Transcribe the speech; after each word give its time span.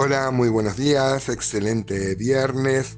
Hola, 0.00 0.30
muy 0.30 0.48
buenos 0.48 0.76
días, 0.76 1.28
excelente 1.28 2.14
viernes, 2.14 2.96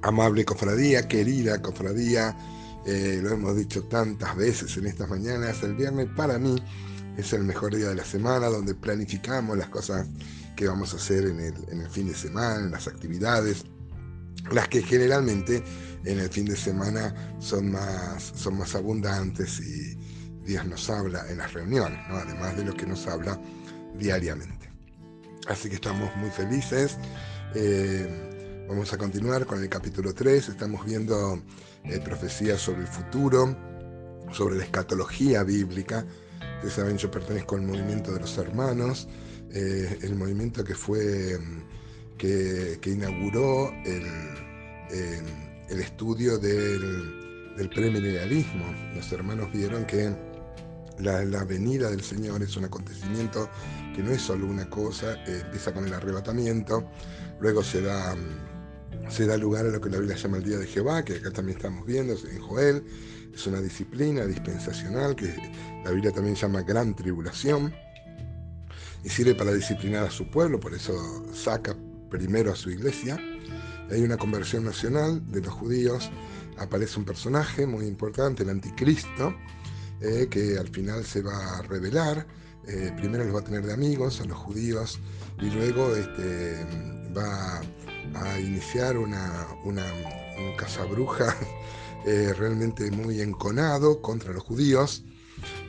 amable 0.00 0.46
cofradía, 0.46 1.06
querida 1.06 1.60
cofradía, 1.60 2.34
eh, 2.86 3.20
lo 3.22 3.32
hemos 3.32 3.54
dicho 3.54 3.84
tantas 3.88 4.34
veces 4.34 4.74
en 4.78 4.86
estas 4.86 5.10
mañanas, 5.10 5.62
el 5.62 5.74
viernes 5.74 6.08
para 6.16 6.38
mí 6.38 6.56
es 7.18 7.34
el 7.34 7.44
mejor 7.44 7.76
día 7.76 7.90
de 7.90 7.96
la 7.96 8.06
semana 8.06 8.46
donde 8.46 8.74
planificamos 8.74 9.58
las 9.58 9.68
cosas 9.68 10.08
que 10.56 10.66
vamos 10.66 10.94
a 10.94 10.96
hacer 10.96 11.26
en 11.26 11.40
el, 11.40 11.90
fin 11.90 12.08
de 12.08 12.14
semana, 12.14 12.70
las 12.70 12.88
actividades, 12.88 13.66
las 14.50 14.66
que 14.68 14.80
generalmente 14.80 15.62
en 16.06 16.20
el 16.20 16.30
fin 16.30 16.46
de 16.46 16.56
semana 16.56 17.36
son 17.38 17.70
más, 17.70 18.32
son 18.34 18.56
más 18.56 18.74
abundantes 18.74 19.60
y 19.60 19.94
Dios 20.42 20.64
nos 20.64 20.88
habla 20.88 21.26
en 21.28 21.36
las 21.36 21.52
reuniones, 21.52 21.98
además 22.08 22.56
de 22.56 22.64
lo 22.64 22.74
que 22.74 22.86
nos 22.86 23.06
habla 23.06 23.38
diariamente. 23.98 24.67
Así 25.48 25.70
que 25.70 25.76
estamos 25.76 26.14
muy 26.16 26.30
felices. 26.30 26.98
Eh, 27.54 28.66
vamos 28.68 28.92
a 28.92 28.98
continuar 28.98 29.46
con 29.46 29.62
el 29.62 29.68
capítulo 29.70 30.12
3. 30.12 30.50
Estamos 30.50 30.84
viendo 30.84 31.42
eh, 31.84 31.98
profecías 32.00 32.60
sobre 32.60 32.82
el 32.82 32.86
futuro, 32.86 33.56
sobre 34.30 34.56
la 34.56 34.64
escatología 34.64 35.42
bíblica. 35.44 36.04
Ustedes 36.56 36.74
saben, 36.74 36.98
yo 36.98 37.10
pertenezco 37.10 37.56
al 37.56 37.62
movimiento 37.62 38.12
de 38.12 38.20
los 38.20 38.36
hermanos, 38.36 39.08
eh, 39.54 39.98
el 40.02 40.16
movimiento 40.16 40.62
que 40.64 40.74
fue, 40.74 41.38
que, 42.18 42.78
inauguró 42.84 43.72
el, 43.86 44.04
el 45.70 45.80
estudio 45.80 46.38
del, 46.38 47.54
del 47.56 47.70
premilenialismo. 47.70 48.66
Los 48.94 49.10
hermanos 49.12 49.50
vieron 49.50 49.86
que 49.86 50.27
la, 51.00 51.44
venida 51.44 51.90
del 51.90 52.02
Señor 52.02 52.42
es 52.42 52.56
un 52.56 52.64
acontecimiento 52.64 53.48
que 53.94 54.02
no 54.02 54.10
es 54.10 54.22
solo 54.22 54.46
una 54.46 54.68
cosa, 54.68 55.14
eh, 55.26 55.42
empieza 55.44 55.72
con 55.72 55.86
el 55.86 55.92
arrebatamiento, 55.92 56.90
luego 57.40 57.62
se 57.62 57.82
da, 57.82 58.14
mm, 58.14 59.10
se 59.10 59.26
da 59.26 59.36
lugar 59.36 59.66
a 59.66 59.70
lo 59.70 59.80
que 59.80 59.90
la 59.90 59.98
Biblia 59.98 60.16
llama 60.16 60.38
el 60.38 60.44
día 60.44 60.58
de 60.58 60.66
Jehová, 60.66 61.04
que 61.04 61.16
acá 61.16 61.30
también 61.30 61.56
estamos 61.58 61.86
viendo 61.86 62.14
en 62.14 62.40
Joel, 62.40 62.84
es 63.32 63.46
una 63.46 63.60
disciplina 63.60 64.24
dispensacional 64.24 65.14
que 65.14 65.34
la 65.84 65.90
Biblia 65.90 66.12
también 66.12 66.34
llama 66.34 66.62
gran 66.62 66.94
tribulación 66.94 67.72
y 69.04 69.08
sirve 69.08 69.34
para 69.34 69.52
disciplinar 69.52 70.04
a 70.04 70.10
su 70.10 70.28
pueblo, 70.28 70.58
por 70.58 70.74
eso 70.74 71.24
saca 71.32 71.76
primero 72.10 72.52
a 72.52 72.56
su 72.56 72.70
iglesia. 72.70 73.18
Hay 73.90 74.02
una 74.02 74.16
conversión 74.16 74.64
nacional 74.64 75.22
de 75.30 75.40
los 75.40 75.52
judíos, 75.52 76.10
aparece 76.58 76.98
un 76.98 77.04
personaje 77.04 77.66
muy 77.66 77.86
importante, 77.86 78.42
el 78.42 78.50
anticristo, 78.50 79.34
eh, 80.00 80.28
que 80.30 80.56
al 80.56 80.68
final 80.68 81.04
se 81.04 81.22
va 81.22 81.58
a 81.58 81.62
revelar. 81.62 82.26
Eh, 82.68 82.92
primero 82.96 83.24
los 83.24 83.34
va 83.34 83.40
a 83.40 83.44
tener 83.44 83.64
de 83.64 83.72
amigos 83.72 84.20
a 84.20 84.24
los 84.26 84.38
judíos 84.38 85.00
y 85.40 85.50
luego 85.50 85.94
este, 85.96 86.64
va 87.16 87.60
a 88.14 88.40
iniciar 88.40 88.96
una, 88.96 89.48
una 89.64 89.84
un 90.38 90.54
cazabruja 90.56 91.34
eh, 92.06 92.32
realmente 92.38 92.90
muy 92.92 93.20
enconado 93.20 94.00
contra 94.00 94.32
los 94.32 94.44
judíos 94.44 95.02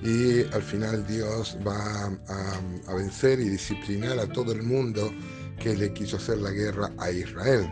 y 0.04 0.44
al 0.54 0.62
final 0.62 1.08
Dios 1.08 1.58
va 1.66 2.12
a, 2.28 2.94
vencer 2.94 3.40
y 3.40 3.50
disciplinar 3.50 4.20
a 4.20 4.28
todo 4.28 4.52
el 4.52 4.64
mundo 4.64 5.12
que 5.60 5.76
le 5.76 5.94
quiso 5.94 6.18
hacer 6.18 6.38
la 6.40 6.52
guerra 6.52 6.92
a 6.98 7.12
Israel. 7.12 7.68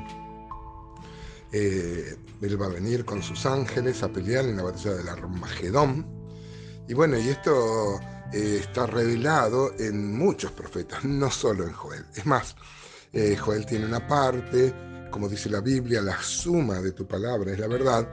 él 1.52 2.62
va 2.62 2.66
a 2.66 2.70
venir 2.70 3.06
con 3.06 3.22
sus 3.22 3.46
ángeles 3.46 4.04
a 4.04 4.12
pelear 4.12 4.46
en 4.46 4.58
la 4.58 4.64
batalla 4.64 4.96
del 4.96 5.10
Armagedón 5.10 6.17
y 6.88 6.94
bueno, 6.94 7.18
y 7.18 7.30
esto 7.30 8.00
eh, 8.34 8.60
está 8.62 8.86
revelado 8.86 9.74
en 9.78 10.18
muchos 10.18 10.52
profetas, 10.52 11.04
no 11.04 11.30
solo 11.30 11.66
en 11.66 11.74
Joel. 11.74 12.06
Es 12.16 12.26
más, 12.26 12.56
eh, 13.14 13.36
Joel 13.36 13.66
tiene 13.66 13.86
una 13.86 14.06
parte, 14.08 14.74
como 15.12 15.28
dice 15.28 15.50
la 15.50 15.62
Biblia, 15.62 16.02
la 16.02 16.22
suma 16.22 16.82
de 16.82 16.92
tu 16.92 17.06
palabra 17.08 17.52
es 17.52 17.60
la 17.60 17.68
verdad. 17.68 18.08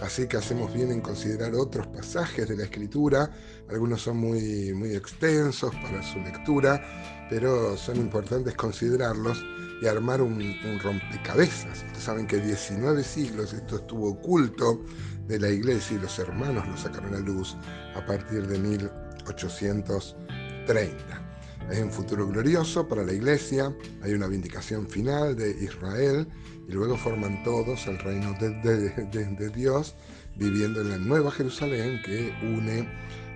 Así 0.00 0.26
que 0.26 0.36
hacemos 0.36 0.74
bien 0.74 0.92
en 0.92 1.00
considerar 1.00 1.54
otros 1.54 1.86
pasajes 1.86 2.48
de 2.48 2.56
la 2.56 2.64
escritura. 2.64 3.30
Algunos 3.70 4.02
son 4.02 4.18
muy, 4.18 4.72
muy 4.74 4.94
extensos 4.94 5.74
para 5.74 6.02
su 6.02 6.18
lectura, 6.18 7.15
pero 7.28 7.76
son 7.76 7.96
importantes 7.96 8.54
considerarlos 8.54 9.44
y 9.80 9.86
armar 9.86 10.20
un, 10.22 10.40
rompecabezas. 10.82 11.84
Ustedes 11.84 12.02
saben 12.02 12.26
que 12.26 12.38
19 12.38 13.04
siglos 13.04 13.52
esto 13.52 13.76
estuvo 13.76 14.08
oculto 14.10 14.82
de 15.26 15.38
la 15.38 15.50
iglesia 15.50 15.96
y 15.96 16.00
los 16.00 16.18
hermanos 16.18 16.66
lo 16.66 16.76
sacaron 16.76 17.14
a 17.14 17.20
luz 17.20 17.56
a 17.94 18.04
partir 18.06 18.44
de 18.46 18.58
1830. 18.58 21.22
Es 21.70 21.82
un 21.82 21.90
futuro 21.90 22.26
glorioso 22.28 22.86
para 22.86 23.02
la 23.02 23.12
iglesia, 23.12 23.74
hay 24.02 24.12
una 24.12 24.28
vindicación 24.28 24.88
final 24.88 25.34
de 25.34 25.50
Israel 25.50 26.28
y 26.68 26.72
luego 26.72 26.96
forman 26.96 27.42
todos 27.42 27.88
el 27.88 27.98
reino 27.98 28.32
de, 28.40 29.50
Dios 29.50 29.96
viviendo 30.36 30.80
en 30.80 30.90
la 30.90 30.98
nueva 30.98 31.32
Jerusalén 31.32 32.00
que 32.04 32.32
une 32.42 32.88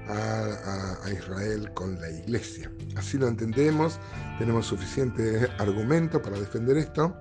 a, 0.08 0.96
Israel 1.12 1.72
con 1.74 2.00
la 2.00 2.10
iglesia. 2.10 2.70
Así 2.96 3.18
lo 3.18 3.28
entendemos, 3.28 3.98
tenemos 4.38 4.66
suficiente 4.66 5.48
argumento 5.58 6.22
para 6.22 6.38
defender 6.38 6.76
esto 6.76 7.14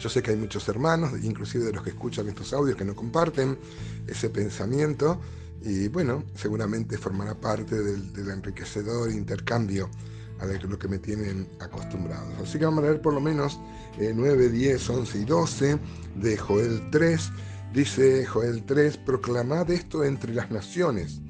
yo 0.00 0.08
sé 0.08 0.22
que 0.22 0.30
hay 0.30 0.36
muchos 0.36 0.66
hermanos, 0.68 1.12
inclusive 1.22 1.66
de 1.66 1.72
los 1.72 1.82
que 1.82 1.90
escuchan 1.90 2.28
estos 2.28 2.52
audios, 2.52 2.76
que 2.76 2.84
no 2.84 2.94
comparten 2.94 3.58
ese 4.06 4.30
pensamiento 4.30 5.20
y 5.62 5.88
bueno, 5.88 6.24
seguramente 6.34 6.96
formará 6.96 7.34
parte 7.34 7.78
del, 7.78 8.30
enriquecedor 8.30 9.10
intercambio 9.10 9.90
a 10.38 10.46
lo 10.46 10.78
que 10.78 10.88
me 10.88 10.98
tienen 10.98 11.46
acostumbrados. 11.60 12.32
Así 12.42 12.58
que 12.58 12.64
vamos 12.64 12.82
a 12.82 12.86
leer 12.86 13.02
por 13.02 13.12
lo 13.12 13.20
menos 13.20 13.60
9, 13.98 14.48
10, 14.48 14.88
11 14.88 15.18
y 15.18 15.24
12 15.26 15.78
de 16.16 16.36
Joel 16.38 16.88
3. 16.90 17.30
Dice 17.74 18.24
Joel 18.24 18.64
3, 18.64 18.96
proclamad 18.98 19.70
esto 19.70 20.02
entre 20.02 20.32
las 20.32 20.50
naciones, 20.50 21.20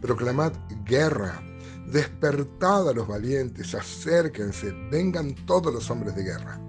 proclamad 0.00 0.52
guerra, 0.84 1.42
despertad 1.86 2.88
a 2.88 2.92
los 2.92 3.06
valientes, 3.06 3.74
acérquense, 3.74 4.72
vengan 4.90 5.34
todos 5.46 5.72
los 5.72 5.90
hombres 5.90 6.14
de 6.16 6.24
guerra. 6.24 6.60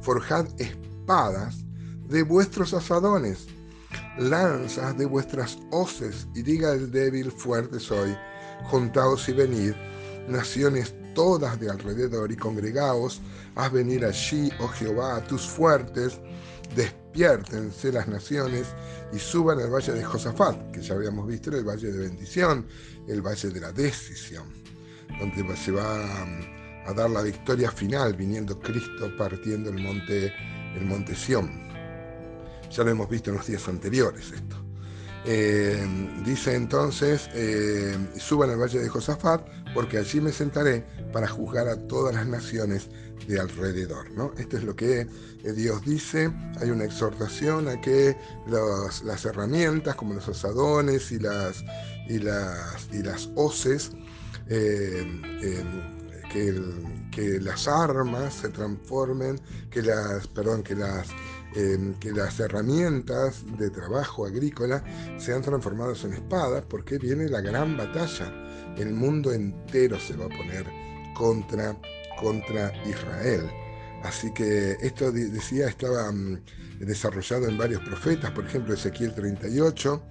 Forjad 0.00 0.46
espadas 0.58 1.64
de 2.08 2.22
vuestros 2.22 2.74
asadones, 2.74 3.46
lanzas 4.18 4.96
de 4.98 5.06
vuestras 5.06 5.58
hoces, 5.70 6.26
y 6.34 6.42
diga 6.42 6.72
el 6.72 6.90
débil, 6.90 7.30
fuerte 7.30 7.78
soy, 7.78 8.16
juntaos 8.64 9.28
y 9.28 9.32
venid, 9.32 9.72
naciones 10.28 10.94
todas 11.14 11.58
de 11.60 11.70
alrededor, 11.70 12.32
y 12.32 12.36
congregaos, 12.36 13.20
haz 13.54 13.72
venir 13.72 14.04
allí, 14.04 14.50
oh 14.60 14.68
Jehová, 14.68 15.16
a 15.16 15.24
tus 15.26 15.42
fuertes, 15.42 16.20
despiértense 17.12 17.92
las 17.92 18.08
naciones 18.08 18.68
y 19.12 19.18
suban 19.18 19.60
al 19.60 19.70
valle 19.70 19.92
de 19.92 20.02
Josafat, 20.02 20.70
que 20.70 20.80
ya 20.80 20.94
habíamos 20.94 21.26
visto 21.26 21.50
en 21.50 21.56
el 21.56 21.64
valle 21.64 21.92
de 21.92 22.08
bendición, 22.08 22.66
el 23.06 23.20
valle 23.20 23.50
de 23.50 23.60
la 23.60 23.70
decisión, 23.70 24.44
donde 25.18 25.56
se 25.56 25.72
va 25.72 26.06
a 26.86 26.92
dar 26.94 27.10
la 27.10 27.20
victoria 27.20 27.70
final 27.70 28.14
viniendo 28.14 28.58
Cristo 28.58 29.14
partiendo 29.18 29.68
el 29.68 29.82
monte, 29.82 30.32
el 30.74 30.86
monte 30.86 31.14
Sión. 31.14 31.68
Ya 32.70 32.82
lo 32.82 32.90
hemos 32.90 33.10
visto 33.10 33.28
en 33.28 33.36
los 33.36 33.46
días 33.46 33.68
anteriores 33.68 34.32
esto. 34.32 34.61
Eh, 35.24 35.86
dice 36.24 36.54
entonces, 36.54 37.28
eh, 37.34 37.96
suban 38.18 38.50
al 38.50 38.60
valle 38.60 38.80
de 38.80 38.88
Josafat, 38.88 39.46
porque 39.74 39.98
allí 39.98 40.20
me 40.20 40.32
sentaré 40.32 40.84
para 41.12 41.28
juzgar 41.28 41.68
a 41.68 41.76
todas 41.76 42.14
las 42.14 42.26
naciones 42.26 42.88
de 43.28 43.38
alrededor. 43.38 44.10
¿no? 44.10 44.32
Esto 44.36 44.56
es 44.56 44.64
lo 44.64 44.74
que 44.74 45.00
eh, 45.00 45.52
Dios 45.52 45.82
dice. 45.82 46.32
Hay 46.60 46.70
una 46.70 46.84
exhortación 46.84 47.68
a 47.68 47.80
que 47.80 48.16
las 48.48 49.24
herramientas 49.24 49.94
como 49.94 50.14
los 50.14 50.28
asadones 50.28 51.12
y 51.12 51.20
las, 51.20 51.64
y 52.08 52.18
las, 52.18 52.88
y 52.92 53.02
las 53.02 53.30
hoces 53.36 53.92
que, 56.32 57.38
las 57.40 57.68
armas 57.68 58.34
se 58.34 58.48
transformen, 58.48 59.40
que 59.70 59.82
las, 59.82 60.26
perdón, 60.28 60.62
que 60.62 60.74
las, 60.74 61.08
que 61.52 62.12
las 62.12 62.40
herramientas 62.40 63.44
de 63.58 63.70
trabajo 63.70 64.26
agrícola 64.26 64.82
sean 65.18 65.42
transformadas 65.42 66.04
en 66.04 66.14
espadas, 66.14 66.64
porque 66.68 66.98
viene 66.98 67.28
la 67.28 67.40
gran 67.40 67.76
batalla. 67.76 68.32
El 68.76 68.94
mundo 68.94 69.32
entero 69.32 69.98
se 70.00 70.16
va 70.16 70.26
a 70.26 70.28
poner 70.28 70.64
contra, 71.14 71.76
contra 72.18 72.72
Israel. 72.86 73.50
Así 74.02 74.32
que 74.32 74.76
esto 74.80 75.12
decía 75.12 75.68
estaba 75.68 76.10
mm, 76.10 76.40
desarrollado 76.80 77.46
en 77.48 77.56
varios 77.56 77.82
profetas, 77.82 78.30
por 78.32 78.46
ejemplo 78.46 78.74
Ezequiel 78.74 79.14
38, 79.14 80.02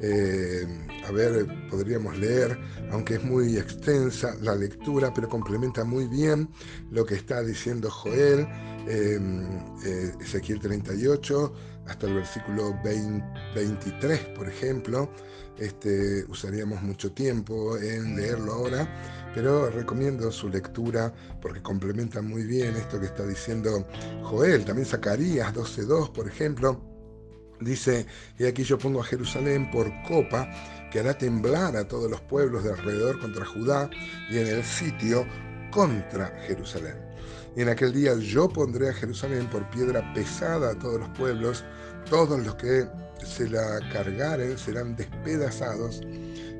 Eh, 0.00 0.66
a 1.06 1.12
ver, 1.12 1.46
podríamos 1.70 2.18
leer, 2.18 2.58
aunque 2.90 3.14
es 3.14 3.24
muy 3.24 3.56
extensa 3.56 4.34
la 4.42 4.54
lectura, 4.54 5.12
pero 5.14 5.28
complementa 5.28 5.84
muy 5.84 6.06
bien 6.06 6.48
lo 6.90 7.04
que 7.06 7.14
está 7.14 7.42
diciendo 7.42 7.90
Joel, 7.90 8.46
eh, 8.88 9.18
eh, 9.84 10.12
Ezequiel 10.20 10.60
38, 10.60 11.54
hasta 11.86 12.06
el 12.06 12.14
versículo 12.14 12.76
23, 12.84 14.20
por 14.36 14.48
ejemplo. 14.48 15.10
Este, 15.58 16.22
usaríamos 16.28 16.82
mucho 16.82 17.12
tiempo 17.12 17.78
en 17.78 18.14
leerlo 18.14 18.52
ahora, 18.52 18.86
pero 19.34 19.70
recomiendo 19.70 20.30
su 20.30 20.50
lectura 20.50 21.14
porque 21.40 21.62
complementa 21.62 22.20
muy 22.20 22.44
bien 22.44 22.76
esto 22.76 23.00
que 23.00 23.06
está 23.06 23.26
diciendo 23.26 23.86
Joel. 24.22 24.66
También 24.66 24.86
Zacarías 24.86 25.54
12.2, 25.54 26.12
por 26.12 26.28
ejemplo 26.28 26.95
Dice, 27.60 28.06
y 28.38 28.44
aquí 28.44 28.64
yo 28.64 28.78
pongo 28.78 29.00
a 29.00 29.04
Jerusalén 29.04 29.70
por 29.70 29.90
copa 30.02 30.48
que 30.90 31.00
hará 31.00 31.16
temblar 31.16 31.76
a 31.76 31.88
todos 31.88 32.10
los 32.10 32.20
pueblos 32.22 32.64
de 32.64 32.70
alrededor 32.70 33.18
contra 33.20 33.46
Judá 33.46 33.88
y 34.30 34.38
en 34.38 34.46
el 34.46 34.64
sitio 34.64 35.26
contra 35.70 36.28
Jerusalén. 36.46 36.96
Y 37.56 37.62
en 37.62 37.70
aquel 37.70 37.92
día 37.92 38.14
yo 38.18 38.48
pondré 38.48 38.90
a 38.90 38.92
Jerusalén 38.92 39.48
por 39.48 39.68
piedra 39.70 40.12
pesada 40.12 40.72
a 40.72 40.78
todos 40.78 41.00
los 41.00 41.08
pueblos, 41.10 41.64
todos 42.10 42.44
los 42.44 42.54
que 42.56 42.86
se 43.24 43.48
la 43.48 43.80
cargaren 43.92 44.58
serán 44.58 44.96
despedazados 44.96 46.00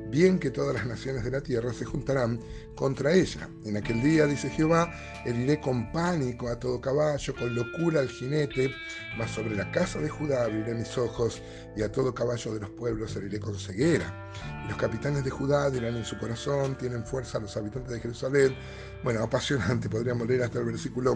bien 0.09 0.39
que 0.39 0.51
todas 0.51 0.73
las 0.73 0.85
naciones 0.85 1.23
de 1.23 1.31
la 1.31 1.41
tierra 1.41 1.73
se 1.73 1.85
juntarán 1.85 2.39
contra 2.75 3.13
ella. 3.13 3.49
En 3.65 3.77
aquel 3.77 4.01
día, 4.01 4.25
dice 4.25 4.49
Jehová, 4.49 4.91
heriré 5.25 5.59
con 5.59 5.91
pánico 5.91 6.47
a 6.47 6.59
todo 6.59 6.79
caballo, 6.79 7.35
con 7.35 7.53
locura 7.53 7.99
al 7.99 8.09
jinete, 8.09 8.71
mas 9.17 9.31
sobre 9.31 9.55
la 9.55 9.69
casa 9.71 9.99
de 9.99 10.09
Judá 10.09 10.43
abriré 10.43 10.73
mis 10.75 10.97
ojos, 10.97 11.41
y 11.75 11.81
a 11.81 11.91
todo 11.91 12.13
caballo 12.13 12.53
de 12.53 12.61
los 12.61 12.69
pueblos 12.71 13.15
heriré 13.15 13.39
con 13.39 13.55
ceguera. 13.55 14.31
Y 14.65 14.69
los 14.69 14.77
capitanes 14.77 15.23
de 15.23 15.29
Judá 15.29 15.69
dirán 15.69 15.95
en 15.95 16.05
su 16.05 16.17
corazón, 16.17 16.77
tienen 16.77 17.05
fuerza 17.05 17.39
los 17.39 17.55
habitantes 17.57 17.91
de 17.91 17.99
Jerusalén. 17.99 18.55
Bueno, 19.03 19.23
apasionante, 19.23 19.89
podríamos 19.89 20.27
leer 20.27 20.43
hasta 20.43 20.59
el 20.59 20.65
versículo 20.65 21.15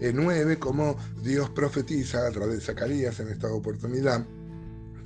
9, 0.00 0.52
eh, 0.52 0.58
como 0.58 0.96
Dios 1.22 1.50
profetiza 1.50 2.26
a 2.26 2.30
través 2.30 2.56
de 2.56 2.60
Zacarías 2.60 3.18
en 3.20 3.28
esta 3.28 3.48
oportunidad 3.48 4.24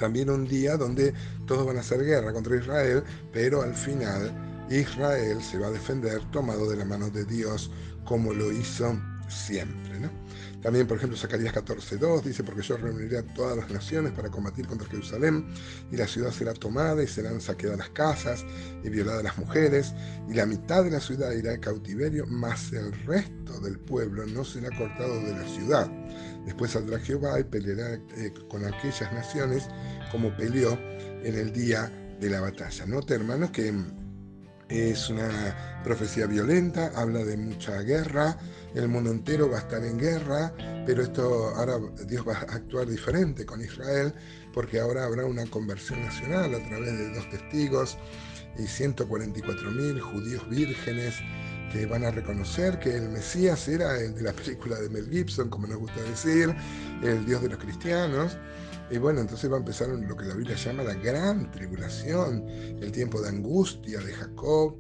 también 0.01 0.31
un 0.31 0.47
día 0.47 0.77
donde 0.77 1.13
todos 1.47 1.67
van 1.67 1.77
a 1.77 1.81
hacer 1.81 2.03
guerra 2.05 2.33
contra 2.33 2.57
Israel, 2.57 3.05
pero 3.33 3.63
al 3.63 3.75
final 3.75 4.33
Israel 4.71 5.43
se 5.43 5.59
va 5.59 5.69
a 5.69 5.71
defender 5.71 6.21
tomado 6.33 6.69
de 6.71 6.77
la 6.77 6.87
mano 6.87 7.11
de 7.11 7.25
Dios 7.27 7.71
como 8.05 8.33
lo 8.33 8.51
hizo 8.51 8.99
siempre. 9.29 10.01
También, 10.63 10.87
por 10.87 10.99
ejemplo, 10.99 11.17
Zacarías 11.17 11.55
14.2 11.55 12.23
dice, 12.23 12.45
porque 12.45 12.63
yo 12.63 12.77
reuniré 12.77 13.19
a 13.19 13.23
todas 13.23 13.57
las 13.57 13.71
naciones 13.71 14.13
para 14.13 14.31
combatir 14.31 14.67
contra 14.67 14.89
Jerusalén, 14.89 15.47
y 15.91 15.97
la 15.97 16.07
ciudad 16.07 16.31
será 16.31 16.53
tomada 16.53 17.03
y 17.03 17.07
serán 17.07 17.41
saqueadas 17.41 17.79
las 17.79 17.91
casas 17.91 18.45
y 18.85 18.91
violadas 18.91 19.25
las 19.25 19.39
mujeres, 19.39 19.95
y 20.29 20.35
la 20.35 20.47
mitad 20.47 20.85
de 20.85 20.91
la 20.91 21.01
ciudad 21.01 21.33
irá 21.33 21.55
a 21.55 21.61
cautiverio, 21.61 22.27
mas 22.27 22.73
el 22.73 22.93
resto 23.05 23.59
del 23.61 23.79
pueblo 23.79 24.27
no 24.27 24.45
será 24.45 24.69
cortado 24.77 25.21
de 25.21 25.33
la 25.33 25.47
ciudad. 25.49 25.91
Después 26.45 26.73
saldrá 26.73 26.99
Jehová 26.99 27.41
y 27.41 27.45
peleará 27.45 27.95
eh, 28.17 28.33
con 28.49 28.65
aquellas 28.65 29.13
naciones 29.13 29.69
como 30.11 30.35
peleó 30.37 30.79
en 31.23 31.35
el 31.35 31.53
día 31.53 31.91
de 32.21 32.31
la 32.31 32.41
batalla. 32.41 32.87
Note, 32.87 33.15
hermanos, 33.15 33.51
que 33.51 33.73
es 34.71 35.11
una 35.11 35.83
profecía 35.83 36.27
violenta, 36.27 36.93
habla 36.95 37.25
de 37.25 37.37
mucha 37.37 37.83
guerra, 37.83 38.39
el 38.75 38.89
mundo 38.89 39.11
entero 39.11 39.51
va 39.51 39.59
a 39.59 39.61
estar 39.61 39.85
en 39.85 39.99
guerra, 39.99 40.53
pero 40.87 41.03
esto 41.03 41.53
ahora 41.57 41.79
Dios 42.07 42.27
va 42.27 42.35
a 42.35 42.55
actuar 42.55 42.87
diferente 42.87 43.45
con 43.45 43.61
Israel, 43.61 44.15
porque 44.55 44.79
ahora 44.79 45.05
habrá 45.05 45.25
una 45.25 45.45
conversión 45.47 46.01
nacional 46.03 46.55
a 46.55 46.69
través 46.69 46.97
de 46.97 47.13
dos 47.13 47.29
testigos 47.31 47.99
y 48.59 48.67
144 48.67 49.71
mil 49.73 50.01
judíos 50.01 50.49
vírgenes 50.49 51.15
que 51.71 51.87
van 51.87 52.05
a 52.05 52.11
reconocer 52.11 52.79
que 52.79 52.97
el 52.97 53.09
Mesías 53.09 53.69
era 53.69 53.99
el 53.99 54.15
de 54.15 54.23
la 54.23 54.33
película 54.33 54.79
de 54.81 54.89
Mel 54.89 55.09
Gibson, 55.09 55.49
como 55.49 55.67
nos 55.67 55.79
gusta 55.79 56.03
decir, 56.03 56.55
el 57.03 57.25
Dios 57.25 57.43
de 57.43 57.49
los 57.49 57.59
cristianos. 57.59 58.37
Y 58.91 58.99
bueno, 58.99 59.21
entonces 59.21 59.51
va 59.51 59.55
a 59.55 59.61
empezar 59.61 59.89
lo 59.89 60.17
que 60.17 60.25
la 60.25 60.35
Biblia 60.35 60.57
llama 60.57 60.83
la 60.83 60.95
gran 60.95 61.51
tribulación, 61.53 62.45
el 62.49 62.91
tiempo 62.91 63.21
de 63.23 63.29
angustia 63.29 64.01
de 64.01 64.13
Jacob, 64.13 64.77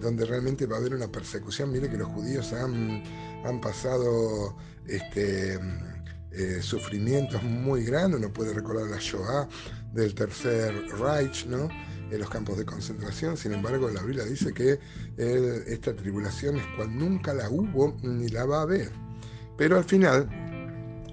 donde 0.00 0.26
realmente 0.26 0.66
va 0.66 0.76
a 0.76 0.80
haber 0.80 0.94
una 0.94 1.10
persecución. 1.10 1.72
Mire 1.72 1.88
que 1.88 1.96
los 1.96 2.08
judíos 2.08 2.52
han, 2.52 3.02
han 3.44 3.60
pasado 3.60 4.54
este, 4.86 5.58
eh, 6.32 6.60
sufrimientos 6.60 7.42
muy 7.42 7.84
grandes, 7.84 8.20
uno 8.20 8.30
puede 8.30 8.52
recordar 8.52 8.88
la 8.88 8.98
Shoah 8.98 9.48
del 9.94 10.14
Tercer 10.14 10.74
Reich, 10.98 11.46
¿no? 11.46 11.68
En 12.10 12.18
los 12.18 12.30
campos 12.30 12.58
de 12.58 12.64
concentración. 12.64 13.36
Sin 13.36 13.52
embargo, 13.52 13.88
la 13.90 14.02
Biblia 14.02 14.24
dice 14.24 14.52
que 14.52 14.78
esta 15.66 15.94
tribulación 15.94 16.56
es 16.56 16.66
cual 16.76 16.96
nunca 16.96 17.34
la 17.34 17.48
hubo 17.50 17.96
ni 18.02 18.28
la 18.28 18.44
va 18.44 18.58
a 18.58 18.62
haber. 18.62 18.90
Pero 19.56 19.78
al 19.78 19.84
final, 19.84 20.28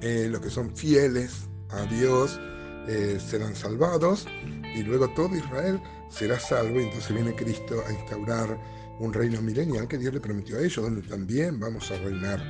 eh, 0.02 0.28
los 0.30 0.42
que 0.42 0.50
son 0.50 0.76
fieles 0.76 1.48
a 1.70 1.84
Dios 1.86 2.40
eh, 2.88 3.18
serán 3.20 3.56
salvados 3.56 4.28
y 4.76 4.84
luego 4.84 5.10
todo 5.10 5.36
Israel 5.36 5.82
será 6.10 6.40
salvo 6.40 6.80
y 6.80 6.84
entonces 6.84 7.14
viene 7.14 7.34
Cristo 7.36 7.82
a 7.88 7.94
instaurar 7.94 8.60
un 9.00 9.14
reino 9.14 9.42
milenial 9.42 9.88
que 9.88 9.98
Dios 9.98 10.14
le 10.14 10.20
prometió 10.20 10.58
a 10.58 10.62
ellos, 10.62 10.84
donde 10.84 11.02
también 11.02 11.60
vamos 11.60 11.90
a 11.92 11.98
reinar 11.98 12.44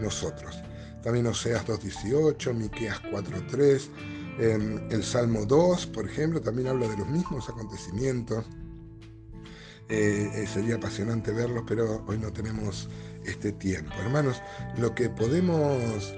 nosotros. 0.00 0.58
También 1.02 1.26
Oseas 1.26 1.64
2.18, 1.66 2.54
Miqueas 2.54 3.00
4.3, 3.04 3.88
el 4.38 5.02
Salmo 5.02 5.44
2, 5.44 5.86
por 5.88 6.06
ejemplo, 6.06 6.40
también 6.40 6.68
habla 6.68 6.88
de 6.88 6.96
los 6.96 7.08
mismos 7.08 7.48
acontecimientos. 7.48 8.44
Eh, 9.88 10.30
eh, 10.34 10.46
sería 10.46 10.74
apasionante 10.76 11.32
verlos, 11.32 11.64
pero 11.66 12.04
hoy 12.06 12.18
no 12.18 12.30
tenemos 12.30 12.90
este 13.24 13.52
tiempo. 13.52 13.92
Hermanos, 14.00 14.42
lo 14.76 14.94
que 14.94 15.08
podemos 15.08 16.14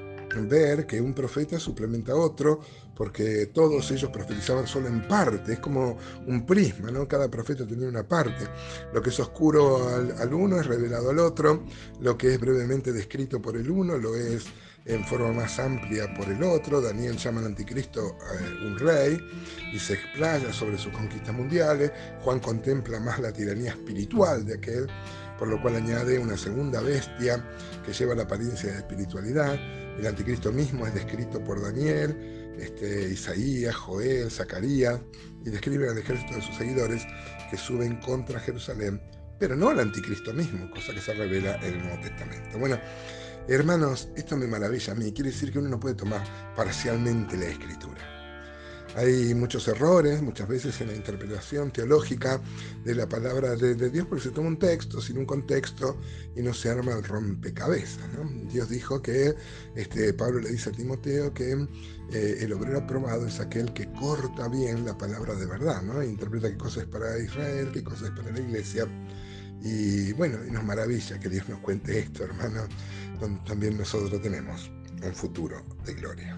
ver 0.49 0.87
que 0.87 1.00
un 1.00 1.14
profeta 1.14 1.58
suplementa 1.58 2.12
a 2.12 2.17
otro, 2.17 2.61
porque 2.96 3.46
todos 3.46 3.90
ellos 3.90 4.11
profetizaban 4.11 4.67
solo 4.67 4.88
en 4.88 5.06
parte, 5.06 5.55
es 5.55 5.58
como 5.61 5.96
un 6.26 6.44
prisma, 6.44 6.90
¿no? 6.90 7.08
Cada 7.08 7.31
profeta 7.31 7.67
tenía 7.67 7.88
una 7.88 8.06
parte. 8.06 8.46
Lo 8.93 9.00
que 9.00 9.11
es 9.11 9.20
oscuro 9.20 9.88
al, 9.88 10.34
uno 10.34 10.61
es 10.61 10.67
revelado 10.67 11.11
al 11.11 11.19
otro, 11.19 11.64
lo 12.00 12.19
que 12.19 12.34
es 12.34 12.40
brevemente 12.40 12.93
descrito 12.93 13.40
por 13.40 13.56
el 13.56 13.70
uno 13.70 13.96
lo 13.96 14.14
es 14.17 14.46
en 14.85 15.05
forma 15.05 15.32
más 15.32 15.59
amplia 15.59 16.12
por 16.15 16.29
el 16.29 16.43
otro. 16.43 16.81
Daniel 16.81 17.17
llama 17.17 17.41
al 17.41 17.47
anticristo 17.47 18.17
eh, 18.19 18.67
un 18.67 18.79
rey 18.79 19.19
y 19.73 19.79
se 19.79 19.94
explaya 19.94 20.53
sobre 20.53 20.79
sus 20.79 20.93
conquistas 20.93 21.35
mundiales. 21.35 21.93
Juan 22.23 22.41
contempla 22.41 23.00
más 23.00 23.19
la 23.19 23.32
tiranía 23.32 23.71
espiritual 23.71 24.44
de 24.44 24.55
aquel, 24.55 24.87
por 25.38 25.49
lo 25.49 25.61
cual 25.61 25.77
añade 25.77 26.19
una 26.19 26.37
segunda 26.37 26.81
bestia 26.81 27.44
que 27.85 27.93
lleva 27.93 28.15
la 28.15 28.25
apariencia 28.25 28.73
de 28.73 28.79
espiritualidad. 28.79 29.55
El 29.99 30.06
anticristo 30.06 30.53
mismo 30.53 30.87
es 30.87 30.94
descrito 30.94 31.43
por 31.44 31.61
Daniel, 31.61 32.55
este, 32.59 33.11
Isaías, 33.11 33.75
Joel, 33.75 34.31
Zacarías, 34.31 35.00
y 35.44 35.50
describe 35.50 35.88
al 35.88 35.99
ejército 35.99 36.35
de 36.35 36.43
sus 36.43 36.56
seguidores 36.56 37.06
que 37.50 37.56
suben 37.56 37.97
contra 38.00 38.38
Jerusalén, 38.41 39.00
pero 39.38 39.56
no 39.56 39.71
al 39.71 39.81
anticristo 39.81 40.32
mismo, 40.32 40.70
cosa 40.70 40.94
que 40.94 41.01
se 41.01 41.15
revela 41.15 41.56
en 41.56 41.75
el 41.75 41.79
Nuevo 41.82 42.03
Testamento. 42.03 42.58
Bueno, 42.58 42.79
hermanos, 43.49 44.09
esto 44.17 44.37
me 44.37 44.47
maravilla 44.47 44.93
a 44.93 44.97
mí, 44.97 45.13
quiere 45.13 45.31
decir 45.31 45.53
que 45.53 45.59
uno 45.59 45.69
no 45.69 45.81
puede 45.81 45.94
tomar 45.94 46.23
parcialmente 46.56 47.37
la 47.37 47.47
escritura. 47.47 48.20
Hay 48.97 49.35
muchos 49.35 49.69
errores 49.69 50.20
muchas 50.20 50.49
veces 50.49 50.81
en 50.81 50.89
la 50.89 50.97
interpretación 50.97 51.70
teológica 51.70 52.41
de 52.85 52.94
la 52.97 53.09
palabra 53.09 53.55
de, 53.55 53.75
Dios 53.89 54.06
porque 54.06 54.25
se 54.25 54.31
toma 54.31 54.49
un 54.49 54.59
texto 54.59 55.01
sin 55.01 55.19
un 55.19 55.27
contexto 55.27 55.97
y 56.35 56.43
no 56.43 56.53
se 56.53 56.70
arma 56.70 56.93
el 56.93 57.05
rompecabezas. 57.05 58.05
Dios 58.51 58.69
dijo 58.69 59.01
que, 59.01 59.35
este, 59.77 60.13
Pablo 60.13 60.41
le 60.41 60.51
dice 60.51 60.70
a 60.70 60.73
Timoteo 60.73 61.32
que 61.32 61.53
eh, 62.13 62.39
el 62.41 62.53
obrero 62.53 62.79
aprobado 62.79 63.27
es 63.29 63.39
aquel 63.39 63.73
que 63.73 63.91
corta 63.93 64.49
bien 64.49 64.85
la 64.85 64.99
palabra 64.99 65.35
de 65.35 65.47
verdad, 65.47 65.82
¿no? 65.82 66.03
Interpreta 66.03 66.51
qué 66.51 66.59
cosa 66.59 66.81
es 66.81 66.87
para 66.87 67.17
Israel, 67.19 67.70
qué 67.73 67.85
cosa 67.85 68.06
es 68.06 68.11
para 68.11 68.32
la 68.32 68.41
iglesia. 68.41 68.89
Y 69.62 70.12
bueno, 70.14 70.38
nos 70.50 70.64
maravilla 70.64 71.19
que 71.19 71.29
Dios 71.29 71.48
nos 71.48 71.58
cuente 71.60 71.98
esto, 71.98 72.24
hermano, 72.24 72.62
donde 73.20 73.40
también 73.46 73.76
nosotros 73.76 74.20
tenemos 74.22 74.70
un 75.02 75.14
futuro 75.14 75.62
de 75.84 75.94
gloria. 75.94 76.36